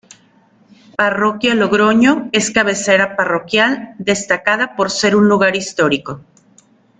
Parroquia 0.97 1.53
Logroño 1.53 2.27
es 2.31 2.49
cabecera 2.49 3.15
parroquial 3.15 3.93
destacada 3.99 4.75
por 4.75 4.89
ser 4.89 5.13
lugar 5.13 5.55
histórico. 5.55 6.21